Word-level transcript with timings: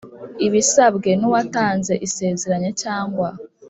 abisabwe 0.45 1.09
n 1.19 1.21
uwatanze 1.27 1.93
isezeranya 2.07 2.71
cyangwa 2.81 3.29